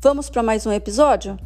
Vamos 0.00 0.30
para 0.30 0.44
mais 0.44 0.64
um 0.64 0.72
episódio? 0.72 1.36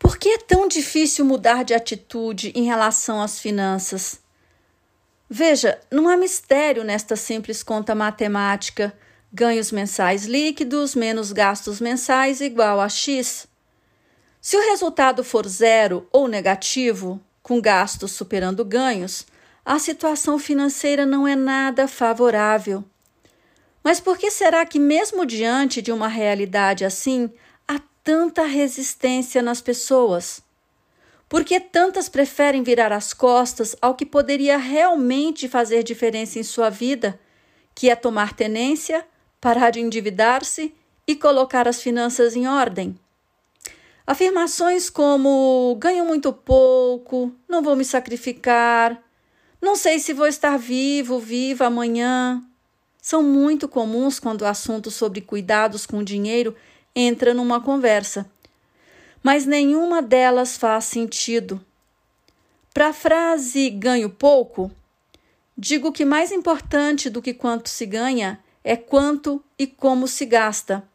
Por 0.00 0.16
que 0.16 0.30
é 0.30 0.38
tão 0.38 0.66
difícil 0.66 1.24
mudar 1.24 1.62
de 1.62 1.72
atitude 1.72 2.52
em 2.56 2.64
relação 2.64 3.22
às 3.22 3.38
finanças? 3.38 4.20
Veja, 5.30 5.80
não 5.92 6.08
há 6.08 6.16
mistério 6.16 6.82
nesta 6.82 7.14
simples 7.14 7.62
conta 7.62 7.94
matemática. 7.94 8.92
Ganhos 9.32 9.70
mensais 9.70 10.24
líquidos 10.24 10.96
menos 10.96 11.30
gastos 11.30 11.80
mensais 11.80 12.40
igual 12.40 12.80
a 12.80 12.88
X. 12.88 13.46
Se 14.40 14.56
o 14.56 14.70
resultado 14.70 15.22
for 15.22 15.46
zero 15.46 16.08
ou 16.10 16.26
negativo, 16.26 17.20
com 17.44 17.60
gastos 17.60 18.10
superando 18.10 18.64
ganhos, 18.64 19.24
a 19.64 19.78
situação 19.78 20.36
financeira 20.36 21.06
não 21.06 21.28
é 21.28 21.36
nada 21.36 21.86
favorável. 21.86 22.84
Mas 23.82 23.98
por 23.98 24.16
que 24.16 24.30
será 24.30 24.64
que, 24.64 24.78
mesmo 24.78 25.26
diante 25.26 25.82
de 25.82 25.90
uma 25.90 26.08
realidade 26.08 26.84
assim, 26.84 27.30
há 27.66 27.80
tanta 28.04 28.44
resistência 28.44 29.42
nas 29.42 29.60
pessoas? 29.60 30.42
Por 31.28 31.44
que 31.44 31.58
tantas 31.58 32.08
preferem 32.08 32.62
virar 32.62 32.92
as 32.92 33.12
costas 33.14 33.74
ao 33.80 33.94
que 33.94 34.04
poderia 34.04 34.58
realmente 34.58 35.48
fazer 35.48 35.82
diferença 35.82 36.38
em 36.38 36.42
sua 36.42 36.68
vida, 36.68 37.18
que 37.74 37.88
é 37.88 37.96
tomar 37.96 38.34
tenência, 38.34 39.04
parar 39.40 39.70
de 39.70 39.80
endividar-se 39.80 40.74
e 41.06 41.16
colocar 41.16 41.66
as 41.66 41.82
finanças 41.82 42.36
em 42.36 42.46
ordem? 42.46 42.98
Afirmações 44.06 44.90
como 44.90 45.74
ganho 45.80 46.04
muito 46.04 46.32
pouco, 46.32 47.32
não 47.48 47.62
vou 47.62 47.74
me 47.74 47.84
sacrificar, 47.84 49.02
não 49.60 49.74
sei 49.74 49.98
se 49.98 50.12
vou 50.12 50.26
estar 50.26 50.58
vivo, 50.58 51.18
viva 51.18 51.66
amanhã, 51.66 52.44
são 53.02 53.20
muito 53.20 53.68
comuns 53.68 54.20
quando 54.20 54.42
o 54.42 54.46
assunto 54.46 54.88
sobre 54.88 55.20
cuidados 55.20 55.84
com 55.84 56.04
dinheiro 56.04 56.54
entra 56.94 57.34
numa 57.34 57.60
conversa. 57.60 58.30
Mas 59.20 59.44
nenhuma 59.44 60.00
delas 60.00 60.56
faz 60.56 60.84
sentido. 60.84 61.60
Para 62.72 62.88
a 62.88 62.92
frase 62.92 63.68
ganho 63.70 64.08
pouco, 64.08 64.70
digo 65.58 65.90
que 65.90 66.04
mais 66.04 66.30
importante 66.30 67.10
do 67.10 67.20
que 67.20 67.34
quanto 67.34 67.68
se 67.68 67.84
ganha 67.84 68.38
é 68.62 68.76
quanto 68.76 69.42
e 69.58 69.66
como 69.66 70.06
se 70.06 70.24
gasta. 70.24 70.88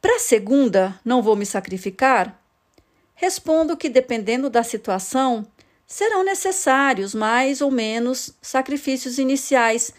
Para 0.00 0.16
a 0.16 0.20
segunda, 0.20 0.98
não 1.04 1.22
vou 1.22 1.36
me 1.36 1.44
sacrificar? 1.44 2.40
Respondo 3.14 3.76
que, 3.76 3.90
dependendo 3.90 4.48
da 4.48 4.62
situação, 4.62 5.46
serão 5.86 6.24
necessários 6.24 7.14
mais 7.14 7.60
ou 7.60 7.70
menos 7.70 8.32
sacrifícios 8.40 9.18
iniciais 9.18 9.92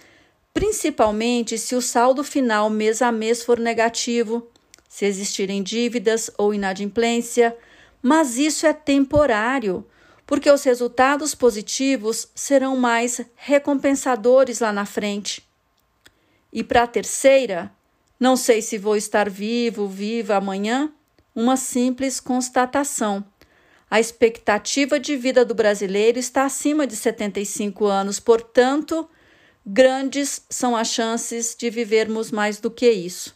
principalmente 0.56 1.58
se 1.58 1.76
o 1.76 1.82
saldo 1.82 2.24
final 2.24 2.70
mês 2.70 3.02
a 3.02 3.12
mês 3.12 3.44
for 3.44 3.60
negativo, 3.60 4.48
se 4.88 5.06
existirem 5.06 5.62
dívidas 5.62 6.32
ou 6.38 6.54
inadimplência, 6.54 7.54
mas 8.02 8.38
isso 8.38 8.66
é 8.66 8.72
temporário, 8.72 9.86
porque 10.26 10.50
os 10.50 10.64
resultados 10.64 11.36
positivos 11.36 12.30
serão 12.34 12.78
mais 12.78 13.20
recompensadores 13.36 14.62
lá 14.62 14.72
na 14.72 14.86
frente. 14.86 15.46
E 16.54 16.64
para 16.64 16.84
a 16.84 16.88
terceira, 16.88 17.70
não 18.18 18.38
sei 18.38 18.62
se 18.62 18.78
vou 18.78 18.96
estar 18.96 19.30
vivo, 19.30 19.90
viva 19.90 20.38
amanhã, 20.38 20.90
uma 21.36 21.58
simples 21.58 22.22
constatação. 22.22 23.26
A 23.92 24.00
expectativa 24.00 24.98
de 25.02 25.18
vida 25.18 25.44
do 25.44 25.54
brasileiro 25.54 26.18
está 26.18 26.46
acima 26.46 26.88
de 26.88 26.96
75 26.96 27.86
anos, 27.86 28.22
portanto, 28.22 29.10
grandes 29.66 30.46
são 30.48 30.76
as 30.76 30.90
chances 30.90 31.56
de 31.58 31.70
vivermos 31.70 32.30
mais 32.30 32.60
do 32.60 32.70
que 32.70 32.90
isso. 32.90 33.36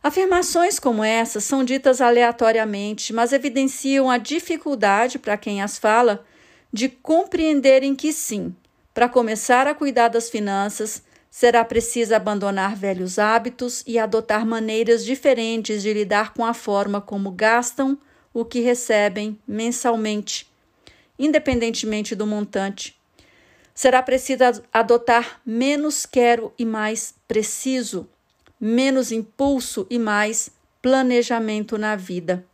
Afirmações 0.00 0.78
como 0.78 1.02
essas 1.02 1.44
são 1.44 1.64
ditas 1.64 2.00
aleatoriamente, 2.00 3.12
mas 3.12 3.32
evidenciam 3.32 4.10
a 4.10 4.18
dificuldade 4.18 5.18
para 5.18 5.36
quem 5.36 5.62
as 5.62 5.78
fala 5.78 6.24
de 6.72 6.88
compreenderem 6.88 7.94
que 7.94 8.12
sim, 8.12 8.54
para 8.92 9.08
começar 9.08 9.66
a 9.66 9.74
cuidar 9.74 10.08
das 10.08 10.30
finanças, 10.30 11.02
será 11.30 11.64
preciso 11.64 12.14
abandonar 12.14 12.76
velhos 12.76 13.18
hábitos 13.18 13.82
e 13.86 13.98
adotar 13.98 14.46
maneiras 14.46 15.04
diferentes 15.04 15.82
de 15.82 15.92
lidar 15.92 16.34
com 16.34 16.44
a 16.44 16.54
forma 16.54 17.00
como 17.00 17.32
gastam 17.32 17.98
o 18.32 18.44
que 18.44 18.60
recebem 18.60 19.38
mensalmente, 19.48 20.46
independentemente 21.18 22.14
do 22.14 22.26
montante 22.26 22.94
será 23.74 24.02
preciso 24.02 24.62
adotar 24.72 25.40
menos 25.44 26.06
quero 26.06 26.52
e 26.56 26.64
mais 26.64 27.14
preciso, 27.26 28.08
menos 28.60 29.10
impulso 29.10 29.86
e 29.90 29.98
mais 29.98 30.48
planejamento 30.80 31.76
na 31.76 31.96
vida. 31.96 32.46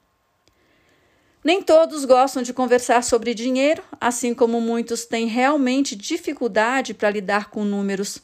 Nem 1.44 1.62
todos 1.62 2.04
gostam 2.04 2.42
de 2.42 2.52
conversar 2.52 3.02
sobre 3.02 3.34
dinheiro, 3.34 3.82
assim 4.00 4.34
como 4.34 4.60
muitos 4.60 5.04
têm 5.04 5.26
realmente 5.26 5.96
dificuldade 5.96 6.92
para 6.92 7.10
lidar 7.10 7.50
com 7.50 7.64
números. 7.64 8.18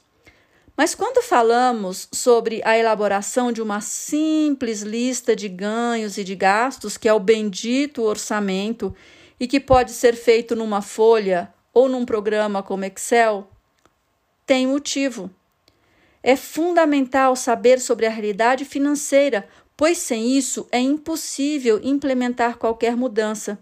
Mas 0.77 0.95
quando 0.95 1.23
falamos 1.23 2.07
sobre 2.13 2.61
a 2.63 2.77
elaboração 2.77 3.51
de 3.51 3.63
uma 3.63 3.81
simples 3.81 4.83
lista 4.83 5.35
de 5.35 5.49
ganhos 5.49 6.19
e 6.19 6.25
de 6.25 6.35
gastos, 6.35 6.99
que 6.99 7.09
é 7.09 7.15
o 7.15 7.21
bendito 7.21 8.03
orçamento 8.03 8.95
e 9.41 9.47
que 9.47 9.59
pode 9.59 9.93
ser 9.93 10.15
feito 10.15 10.55
numa 10.55 10.83
folha 10.83 11.51
ou 11.77 11.91
num 11.91 12.07
programa 12.07 12.63
como 12.63 12.87
Excel, 12.87 13.47
tem 14.47 14.67
motivo. 14.67 15.31
É 16.23 16.35
fundamental 16.35 17.37
saber 17.37 17.79
sobre 17.83 18.07
a 18.07 18.11
realidade 18.11 18.65
financeira, 18.65 19.47
pois 19.77 19.99
sem 19.99 20.39
isso 20.39 20.67
é 20.73 20.81
impossível 20.81 21.79
implementar 21.85 22.57
qualquer 22.57 22.97
mudança. 22.97 23.59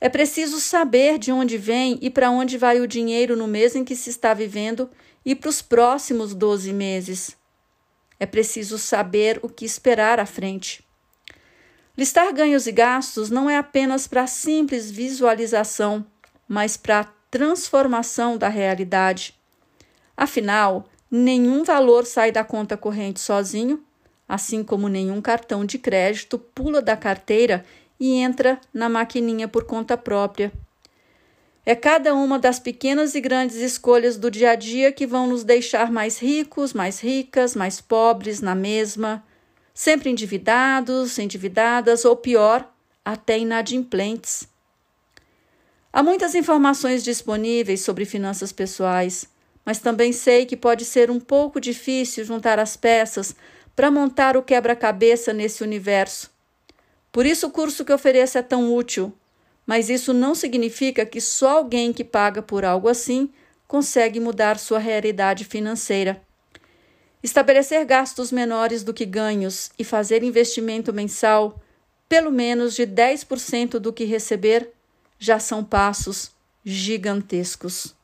É 0.00 0.08
preciso 0.08 0.58
saber 0.58 1.20
de 1.20 1.30
onde 1.30 1.56
vem 1.56 2.00
e 2.02 2.10
para 2.10 2.32
onde 2.32 2.58
vai 2.58 2.80
o 2.80 2.88
dinheiro 2.88 3.36
no 3.36 3.46
mês 3.46 3.76
em 3.76 3.84
que 3.84 3.94
se 3.94 4.10
está 4.10 4.34
vivendo 4.34 4.90
e 5.24 5.36
para 5.36 5.50
os 5.50 5.62
próximos 5.62 6.34
12 6.34 6.72
meses. 6.72 7.36
É 8.18 8.26
preciso 8.26 8.76
saber 8.76 9.38
o 9.40 9.48
que 9.48 9.64
esperar 9.64 10.18
à 10.18 10.26
frente. 10.26 10.84
Listar 11.96 12.34
ganhos 12.34 12.66
e 12.66 12.72
gastos 12.72 13.30
não 13.30 13.48
é 13.48 13.56
apenas 13.56 14.08
para 14.08 14.26
simples 14.26 14.90
visualização, 14.90 16.04
mas 16.48 16.76
para 16.76 17.00
a 17.00 17.04
transformação 17.30 18.36
da 18.36 18.48
realidade. 18.48 19.34
Afinal, 20.16 20.86
nenhum 21.10 21.64
valor 21.64 22.04
sai 22.04 22.30
da 22.30 22.44
conta 22.44 22.76
corrente 22.76 23.20
sozinho, 23.20 23.82
assim 24.28 24.62
como 24.62 24.88
nenhum 24.88 25.20
cartão 25.20 25.64
de 25.64 25.78
crédito 25.78 26.38
pula 26.38 26.80
da 26.80 26.96
carteira 26.96 27.64
e 27.98 28.14
entra 28.14 28.60
na 28.72 28.88
maquininha 28.88 29.46
por 29.46 29.64
conta 29.64 29.96
própria. 29.96 30.52
É 31.64 31.76
cada 31.76 32.12
uma 32.14 32.38
das 32.38 32.58
pequenas 32.58 33.14
e 33.14 33.20
grandes 33.20 33.56
escolhas 33.56 34.16
do 34.16 34.30
dia 34.30 34.50
a 34.50 34.54
dia 34.56 34.90
que 34.90 35.06
vão 35.06 35.28
nos 35.28 35.44
deixar 35.44 35.92
mais 35.92 36.18
ricos, 36.18 36.72
mais 36.72 36.98
ricas, 36.98 37.54
mais 37.54 37.80
pobres 37.80 38.40
na 38.40 38.54
mesma, 38.54 39.24
sempre 39.72 40.10
endividados, 40.10 41.20
endividadas 41.20 42.04
ou 42.04 42.16
pior, 42.16 42.68
até 43.04 43.38
inadimplentes. 43.38 44.51
Há 45.92 46.02
muitas 46.02 46.34
informações 46.34 47.04
disponíveis 47.04 47.82
sobre 47.82 48.06
finanças 48.06 48.50
pessoais, 48.50 49.28
mas 49.62 49.78
também 49.78 50.10
sei 50.10 50.46
que 50.46 50.56
pode 50.56 50.86
ser 50.86 51.10
um 51.10 51.20
pouco 51.20 51.60
difícil 51.60 52.24
juntar 52.24 52.58
as 52.58 52.78
peças 52.78 53.36
para 53.76 53.90
montar 53.90 54.34
o 54.34 54.42
quebra-cabeça 54.42 55.34
nesse 55.34 55.62
universo. 55.62 56.30
Por 57.12 57.26
isso 57.26 57.46
o 57.46 57.50
curso 57.50 57.84
que 57.84 57.92
ofereço 57.92 58.38
é 58.38 58.42
tão 58.42 58.74
útil, 58.74 59.12
mas 59.66 59.90
isso 59.90 60.14
não 60.14 60.34
significa 60.34 61.04
que 61.04 61.20
só 61.20 61.58
alguém 61.58 61.92
que 61.92 62.02
paga 62.02 62.40
por 62.40 62.64
algo 62.64 62.88
assim 62.88 63.28
consegue 63.68 64.18
mudar 64.18 64.58
sua 64.58 64.78
realidade 64.78 65.44
financeira. 65.44 66.22
Estabelecer 67.22 67.84
gastos 67.84 68.32
menores 68.32 68.82
do 68.82 68.94
que 68.94 69.04
ganhos 69.04 69.70
e 69.78 69.84
fazer 69.84 70.22
investimento 70.22 70.90
mensal, 70.90 71.60
pelo 72.08 72.32
menos 72.32 72.74
de 72.74 72.86
10% 72.86 73.78
do 73.78 73.92
que 73.92 74.04
receber, 74.04 74.72
já 75.22 75.38
são 75.38 75.62
passos 75.62 76.32
gigantescos. 76.64 77.94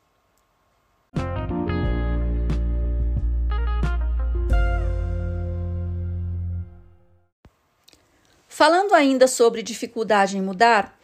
Falando 8.46 8.94
ainda 8.94 9.26
sobre 9.26 9.64
dificuldade 9.64 10.38
em 10.38 10.40
mudar, 10.40 10.96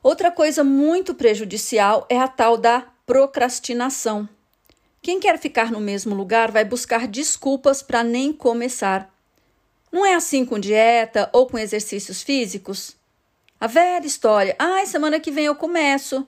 outra 0.00 0.30
coisa 0.30 0.62
muito 0.62 1.16
prejudicial 1.16 2.06
é 2.08 2.16
a 2.20 2.28
tal 2.28 2.56
da 2.56 2.86
procrastinação. 3.04 4.28
Quem 5.02 5.18
quer 5.18 5.36
ficar 5.36 5.72
no 5.72 5.80
mesmo 5.80 6.14
lugar 6.14 6.52
vai 6.52 6.64
buscar 6.64 7.08
desculpas 7.08 7.82
para 7.82 8.04
nem 8.04 8.32
começar. 8.32 9.12
Não 9.90 10.06
é 10.06 10.14
assim 10.14 10.44
com 10.44 10.60
dieta 10.60 11.28
ou 11.32 11.48
com 11.48 11.58
exercícios 11.58 12.22
físicos? 12.22 12.95
A 13.58 13.66
velha 13.66 14.06
história: 14.06 14.54
ai, 14.58 14.86
semana 14.86 15.18
que 15.18 15.30
vem 15.30 15.46
eu 15.46 15.54
começo, 15.54 16.26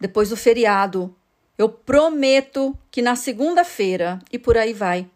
depois 0.00 0.30
do 0.30 0.36
feriado. 0.36 1.14
Eu 1.58 1.68
prometo 1.68 2.76
que 2.90 3.02
na 3.02 3.14
segunda-feira 3.14 4.18
e 4.32 4.38
por 4.38 4.56
aí 4.56 4.72
vai. 4.72 5.06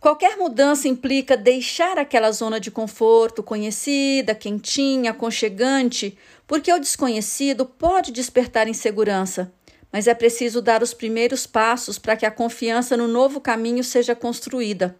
Qualquer 0.00 0.36
mudança 0.36 0.88
implica 0.88 1.36
deixar 1.36 1.98
aquela 1.98 2.32
zona 2.32 2.58
de 2.58 2.70
conforto 2.70 3.42
conhecida, 3.42 4.34
quentinha, 4.34 5.12
aconchegante, 5.12 6.18
porque 6.46 6.72
o 6.72 6.80
desconhecido 6.80 7.64
pode 7.64 8.10
despertar 8.10 8.68
insegurança, 8.68 9.52
mas 9.92 10.06
é 10.08 10.14
preciso 10.14 10.60
dar 10.60 10.82
os 10.82 10.92
primeiros 10.92 11.46
passos 11.46 11.98
para 11.98 12.16
que 12.16 12.26
a 12.26 12.30
confiança 12.30 12.96
no 12.96 13.06
novo 13.06 13.40
caminho 13.40 13.84
seja 13.84 14.14
construída. 14.16 14.96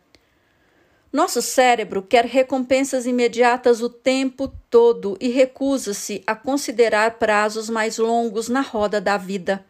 Nosso 1.17 1.41
cérebro 1.41 2.03
quer 2.03 2.27
recompensas 2.27 3.07
imediatas 3.07 3.81
o 3.81 3.89
tempo 3.89 4.53
todo 4.69 5.17
e 5.19 5.29
recusa-se 5.29 6.23
a 6.27 6.35
considerar 6.37 7.13
prazos 7.13 7.71
mais 7.71 7.97
longos 7.97 8.51
na 8.51 8.61
roda 8.61 9.01
da 9.01 9.17
vida. 9.17 9.65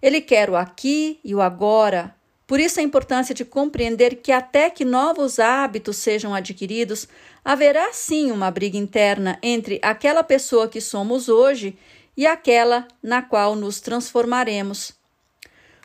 Ele 0.00 0.20
quer 0.20 0.48
o 0.48 0.54
aqui 0.54 1.18
e 1.24 1.34
o 1.34 1.40
agora, 1.42 2.14
por 2.46 2.60
isso 2.60 2.78
a 2.78 2.82
importância 2.84 3.34
de 3.34 3.44
compreender 3.44 4.22
que 4.22 4.30
até 4.30 4.70
que 4.70 4.84
novos 4.84 5.40
hábitos 5.40 5.96
sejam 5.96 6.32
adquiridos, 6.32 7.08
haverá 7.44 7.92
sim 7.92 8.30
uma 8.30 8.48
briga 8.48 8.78
interna 8.78 9.36
entre 9.42 9.80
aquela 9.82 10.22
pessoa 10.22 10.68
que 10.68 10.80
somos 10.80 11.28
hoje 11.28 11.76
e 12.16 12.24
aquela 12.24 12.86
na 13.02 13.20
qual 13.20 13.56
nos 13.56 13.80
transformaremos. 13.80 14.92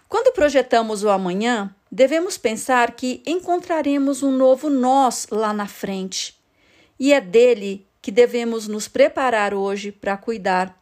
Quando 0.08 0.32
projetamos 0.32 1.04
o 1.04 1.10
amanhã, 1.10 1.74
devemos 1.94 2.40
pensar 2.40 2.96
que 2.96 3.22
encontraremos 3.24 4.24
um 4.24 4.32
novo 4.32 4.68
nós 4.68 5.28
lá 5.30 5.54
na 5.54 5.68
frente. 5.68 6.36
E 7.00 7.14
é 7.14 7.22
dele 7.22 7.86
que 8.02 8.10
devemos 8.10 8.68
nos 8.68 8.88
preparar 8.88 9.54
hoje 9.54 9.92
para 9.92 10.18
cuidar. 10.18 10.76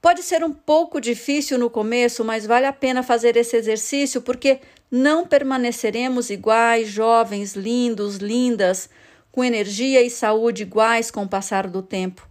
Pode 0.00 0.22
ser 0.22 0.42
um 0.42 0.50
pouco 0.50 0.98
difícil 0.98 1.58
no 1.58 1.68
começo, 1.68 2.24
mas 2.24 2.46
vale 2.46 2.64
a 2.64 2.72
pena 2.72 3.02
fazer 3.02 3.36
esse 3.36 3.54
exercício 3.54 4.22
porque 4.22 4.60
não 4.90 5.26
permaneceremos 5.26 6.30
iguais, 6.30 6.88
jovens, 6.88 7.54
lindos, 7.54 8.16
lindas, 8.16 8.88
com 9.30 9.44
energia 9.44 10.00
e 10.00 10.08
saúde 10.08 10.62
iguais 10.62 11.10
com 11.10 11.24
o 11.24 11.28
passar 11.28 11.68
do 11.68 11.82
tempo. 11.82 12.26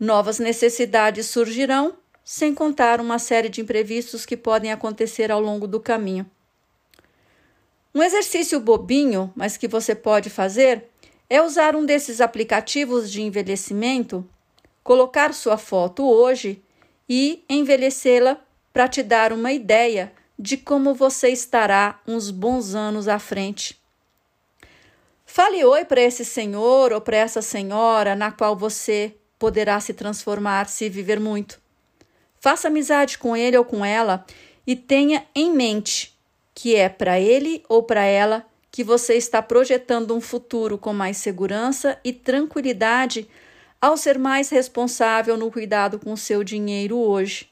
Novas 0.00 0.38
necessidades 0.38 1.26
surgirão, 1.26 1.98
sem 2.24 2.54
contar 2.54 2.98
uma 2.98 3.18
série 3.18 3.50
de 3.50 3.60
imprevistos 3.60 4.24
que 4.24 4.38
podem 4.38 4.72
acontecer 4.72 5.30
ao 5.30 5.40
longo 5.40 5.68
do 5.68 5.78
caminho. 5.78 6.24
Um 7.94 8.02
exercício 8.02 8.58
bobinho, 8.58 9.32
mas 9.36 9.56
que 9.56 9.68
você 9.68 9.94
pode 9.94 10.28
fazer, 10.28 10.90
é 11.30 11.40
usar 11.40 11.76
um 11.76 11.86
desses 11.86 12.20
aplicativos 12.20 13.08
de 13.08 13.22
envelhecimento, 13.22 14.28
colocar 14.82 15.32
sua 15.32 15.56
foto 15.56 16.04
hoje 16.04 16.60
e 17.08 17.44
envelhecê-la 17.48 18.40
para 18.72 18.88
te 18.88 19.00
dar 19.00 19.32
uma 19.32 19.52
ideia 19.52 20.12
de 20.36 20.56
como 20.56 20.92
você 20.92 21.28
estará 21.28 22.00
uns 22.04 22.32
bons 22.32 22.74
anos 22.74 23.06
à 23.06 23.20
frente. 23.20 23.80
Fale 25.24 25.64
oi 25.64 25.84
para 25.84 26.00
esse 26.00 26.24
senhor 26.24 26.92
ou 26.92 27.00
para 27.00 27.16
essa 27.16 27.40
senhora 27.40 28.16
na 28.16 28.32
qual 28.32 28.56
você 28.56 29.14
poderá 29.38 29.78
se 29.78 29.94
transformar 29.94 30.68
se 30.68 30.88
viver 30.88 31.20
muito. 31.20 31.60
Faça 32.40 32.66
amizade 32.66 33.18
com 33.18 33.36
ele 33.36 33.56
ou 33.56 33.64
com 33.64 33.84
ela 33.84 34.26
e 34.66 34.74
tenha 34.74 35.24
em 35.34 35.52
mente 35.52 36.13
que 36.54 36.76
é 36.76 36.88
para 36.88 37.18
ele 37.18 37.64
ou 37.68 37.82
para 37.82 38.04
ela 38.04 38.46
que 38.70 38.84
você 38.84 39.14
está 39.14 39.42
projetando 39.42 40.16
um 40.16 40.20
futuro 40.20 40.76
com 40.76 40.92
mais 40.92 41.16
segurança 41.16 41.98
e 42.04 42.12
tranquilidade 42.12 43.28
ao 43.80 43.96
ser 43.96 44.18
mais 44.18 44.48
responsável 44.48 45.36
no 45.36 45.50
cuidado 45.50 45.98
com 45.98 46.16
seu 46.16 46.42
dinheiro 46.42 46.96
hoje. 46.96 47.48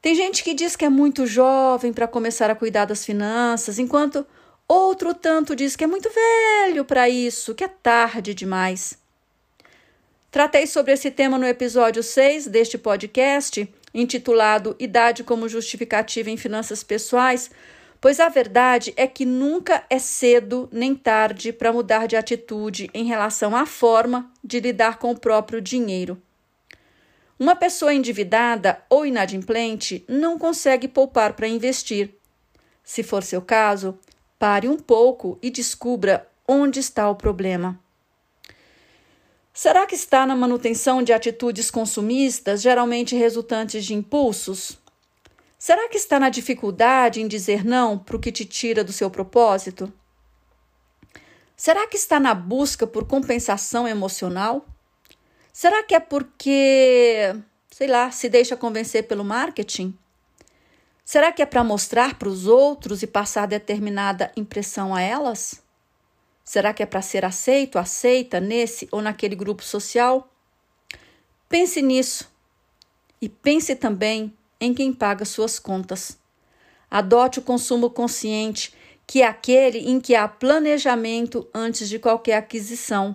Tem 0.00 0.14
gente 0.14 0.42
que 0.42 0.54
diz 0.54 0.76
que 0.76 0.84
é 0.84 0.88
muito 0.88 1.26
jovem 1.26 1.92
para 1.92 2.08
começar 2.08 2.50
a 2.50 2.54
cuidar 2.54 2.86
das 2.86 3.04
finanças, 3.04 3.78
enquanto 3.78 4.26
outro 4.66 5.14
tanto 5.14 5.54
diz 5.54 5.76
que 5.76 5.84
é 5.84 5.86
muito 5.86 6.08
velho 6.10 6.84
para 6.84 7.08
isso, 7.08 7.54
que 7.54 7.64
é 7.64 7.68
tarde 7.68 8.34
demais. 8.34 8.98
Tratei 10.30 10.66
sobre 10.66 10.92
esse 10.92 11.10
tema 11.10 11.36
no 11.36 11.46
episódio 11.46 12.02
6 12.02 12.46
deste 12.46 12.78
podcast, 12.78 13.68
intitulado 13.94 14.76
Idade 14.78 15.24
como 15.24 15.48
Justificativa 15.48 16.30
em 16.30 16.36
Finanças 16.36 16.82
Pessoais, 16.82 17.50
pois 18.00 18.18
a 18.18 18.28
verdade 18.28 18.92
é 18.96 19.06
que 19.06 19.24
nunca 19.24 19.84
é 19.88 19.98
cedo 19.98 20.68
nem 20.72 20.94
tarde 20.94 21.52
para 21.52 21.72
mudar 21.72 22.06
de 22.06 22.16
atitude 22.16 22.90
em 22.92 23.04
relação 23.04 23.54
à 23.56 23.64
forma 23.64 24.30
de 24.42 24.60
lidar 24.60 24.98
com 24.98 25.12
o 25.12 25.18
próprio 25.18 25.60
dinheiro. 25.60 26.20
Uma 27.38 27.56
pessoa 27.56 27.92
endividada 27.92 28.82
ou 28.88 29.04
inadimplente 29.04 30.04
não 30.08 30.38
consegue 30.38 30.86
poupar 30.86 31.32
para 31.32 31.48
investir. 31.48 32.14
Se 32.84 33.02
for 33.02 33.22
seu 33.22 33.42
caso, 33.42 33.98
pare 34.38 34.68
um 34.68 34.76
pouco 34.76 35.38
e 35.42 35.50
descubra 35.50 36.28
onde 36.46 36.78
está 36.78 37.08
o 37.08 37.16
problema. 37.16 37.81
Será 39.54 39.86
que 39.86 39.94
está 39.94 40.24
na 40.24 40.34
manutenção 40.34 41.02
de 41.02 41.12
atitudes 41.12 41.70
consumistas, 41.70 42.62
geralmente 42.62 43.14
resultantes 43.14 43.84
de 43.84 43.94
impulsos? 43.94 44.78
Será 45.58 45.88
que 45.90 45.96
está 45.98 46.18
na 46.18 46.30
dificuldade 46.30 47.20
em 47.20 47.28
dizer 47.28 47.62
não 47.62 47.98
para 47.98 48.16
o 48.16 48.18
que 48.18 48.32
te 48.32 48.46
tira 48.46 48.82
do 48.82 48.92
seu 48.92 49.10
propósito? 49.10 49.92
Será 51.54 51.86
que 51.86 51.96
está 51.96 52.18
na 52.18 52.34
busca 52.34 52.86
por 52.86 53.06
compensação 53.06 53.86
emocional? 53.86 54.66
Será 55.52 55.84
que 55.84 55.94
é 55.94 56.00
porque, 56.00 57.36
sei 57.70 57.86
lá, 57.88 58.10
se 58.10 58.30
deixa 58.30 58.56
convencer 58.56 59.06
pelo 59.06 59.22
marketing? 59.22 59.96
Será 61.04 61.30
que 61.30 61.42
é 61.42 61.46
para 61.46 61.62
mostrar 61.62 62.18
para 62.18 62.28
os 62.28 62.46
outros 62.46 63.02
e 63.02 63.06
passar 63.06 63.46
determinada 63.46 64.32
impressão 64.34 64.94
a 64.94 65.02
elas? 65.02 65.61
Será 66.44 66.72
que 66.72 66.82
é 66.82 66.86
para 66.86 67.02
ser 67.02 67.24
aceito, 67.24 67.78
aceita 67.78 68.40
nesse 68.40 68.88
ou 68.90 69.00
naquele 69.00 69.34
grupo 69.34 69.62
social? 69.62 70.28
Pense 71.48 71.80
nisso 71.80 72.30
e 73.20 73.28
pense 73.28 73.76
também 73.76 74.32
em 74.60 74.74
quem 74.74 74.92
paga 74.92 75.24
suas 75.24 75.58
contas. 75.58 76.18
Adote 76.90 77.38
o 77.38 77.42
consumo 77.42 77.88
consciente, 77.90 78.74
que 79.06 79.22
é 79.22 79.26
aquele 79.26 79.78
em 79.78 80.00
que 80.00 80.14
há 80.14 80.26
planejamento 80.26 81.48
antes 81.54 81.88
de 81.88 81.98
qualquer 81.98 82.36
aquisição. 82.36 83.14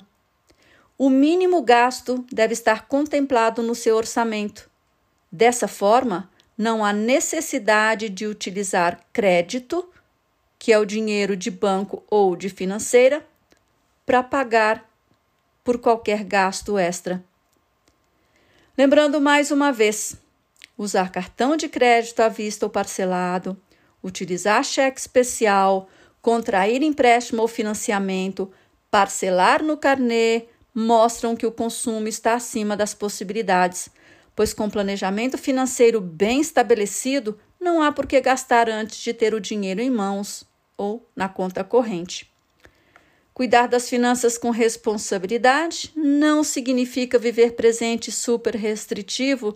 O 0.97 1.09
mínimo 1.09 1.61
gasto 1.61 2.25
deve 2.31 2.53
estar 2.53 2.87
contemplado 2.87 3.61
no 3.61 3.75
seu 3.75 3.95
orçamento. 3.95 4.69
Dessa 5.31 5.67
forma, 5.67 6.29
não 6.57 6.83
há 6.83 6.91
necessidade 6.91 8.09
de 8.09 8.25
utilizar 8.25 8.99
crédito, 9.13 9.87
que 10.59 10.71
é 10.71 10.79
o 10.79 10.85
dinheiro 10.85 11.35
de 11.35 11.51
banco 11.51 12.03
ou 12.09 12.35
de 12.35 12.49
financeira, 12.49 13.25
para 14.05 14.23
pagar 14.23 14.89
por 15.63 15.77
qualquer 15.79 16.23
gasto 16.23 16.77
extra. 16.77 17.23
Lembrando 18.77 19.19
mais 19.19 19.51
uma 19.51 19.71
vez, 19.71 20.15
usar 20.77 21.11
cartão 21.11 21.57
de 21.57 21.67
crédito 21.67 22.21
à 22.21 22.29
vista 22.29 22.65
ou 22.65 22.69
parcelado, 22.69 23.57
utilizar 24.03 24.63
cheque 24.63 24.99
especial, 24.99 25.89
contrair 26.21 26.81
empréstimo 26.81 27.41
ou 27.41 27.47
financiamento, 27.47 28.51
parcelar 28.89 29.63
no 29.63 29.75
carnê, 29.75 30.45
mostram 30.73 31.35
que 31.35 31.45
o 31.45 31.51
consumo 31.51 32.07
está 32.07 32.35
acima 32.35 32.77
das 32.77 32.93
possibilidades, 32.93 33.89
pois 34.35 34.53
com 34.53 34.69
planejamento 34.69 35.37
financeiro 35.37 35.99
bem 35.99 36.39
estabelecido, 36.39 37.39
não 37.59 37.81
há 37.81 37.91
por 37.91 38.05
que 38.05 38.19
gastar 38.21 38.69
antes 38.69 38.99
de 38.99 39.13
ter 39.13 39.33
o 39.33 39.39
dinheiro 39.39 39.81
em 39.81 39.89
mãos 39.89 40.45
ou 40.77 41.07
na 41.15 41.27
conta 41.27 41.63
corrente. 41.63 42.31
Cuidar 43.33 43.67
das 43.67 43.87
finanças 43.87 44.37
com 44.37 44.49
responsabilidade 44.49 45.91
não 45.95 46.43
significa 46.43 47.19
viver 47.19 47.53
presente 47.53 48.11
super 48.11 48.55
restritivo 48.55 49.55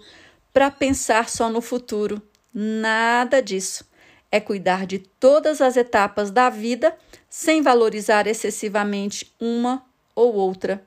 para 0.53 0.69
pensar 0.69 1.29
só 1.29 1.49
no 1.49 1.61
futuro. 1.61 2.21
Nada 2.53 3.41
disso. 3.41 3.89
É 4.31 4.39
cuidar 4.39 4.85
de 4.85 4.99
todas 4.99 5.61
as 5.61 5.75
etapas 5.75 6.29
da 6.29 6.49
vida 6.49 6.95
sem 7.29 7.61
valorizar 7.61 8.27
excessivamente 8.27 9.33
uma 9.39 9.83
ou 10.15 10.35
outra. 10.35 10.85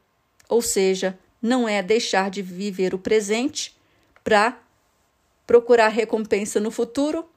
Ou 0.49 0.63
seja, 0.63 1.19
não 1.43 1.69
é 1.69 1.83
deixar 1.83 2.31
de 2.31 2.43
viver 2.43 2.95
o 2.95 2.99
presente 2.99 3.77
para 4.23 4.59
procurar 5.47 5.89
recompensa 5.89 6.61
no 6.61 6.71
futuro 6.71 7.29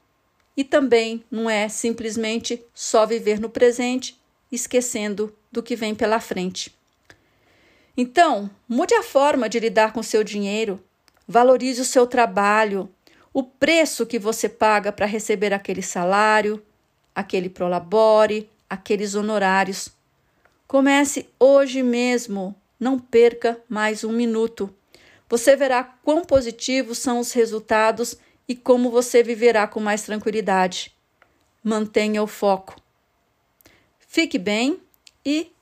e 0.56 0.64
também 0.64 1.24
não 1.30 1.48
é 1.48 1.68
simplesmente 1.68 2.64
só 2.74 3.06
viver 3.06 3.38
no 3.38 3.48
presente, 3.48 4.18
esquecendo 4.50 5.34
do 5.52 5.62
que 5.62 5.76
vem 5.76 5.94
pela 5.94 6.20
frente. 6.20 6.74
Então, 7.96 8.50
mude 8.68 8.94
a 8.94 9.02
forma 9.02 9.48
de 9.48 9.58
lidar 9.58 9.92
com 9.92 10.02
seu 10.02 10.22
dinheiro, 10.22 10.82
valorize 11.26 11.80
o 11.80 11.84
seu 11.84 12.06
trabalho, 12.06 12.88
o 13.32 13.42
preço 13.42 14.06
que 14.06 14.18
você 14.18 14.48
paga 14.48 14.90
para 14.90 15.06
receber 15.06 15.52
aquele 15.52 15.82
salário, 15.82 16.62
aquele 17.14 17.48
prolabore, 17.48 18.48
aqueles 18.68 19.14
honorários. 19.14 19.90
Comece 20.66 21.28
hoje 21.38 21.82
mesmo, 21.82 22.54
não 22.78 22.98
perca 22.98 23.60
mais 23.68 24.04
um 24.04 24.12
minuto. 24.12 24.72
Você 25.28 25.54
verá 25.56 25.84
quão 25.84 26.24
positivos 26.24 26.98
são 26.98 27.18
os 27.18 27.32
resultados 27.32 28.16
e 28.48 28.56
como 28.56 28.90
você 28.90 29.22
viverá 29.22 29.66
com 29.66 29.80
mais 29.80 30.02
tranquilidade. 30.02 30.96
Mantenha 31.62 32.22
o 32.22 32.26
foco. 32.26 32.76
Fique 33.98 34.38
bem 34.38 34.80
e 35.24 35.52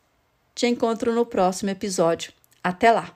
te 0.55 0.67
encontro 0.67 1.13
no 1.13 1.27
próximo 1.27 1.71
episódio. 1.71 2.33
Até 2.63 2.93
lá! 2.93 3.16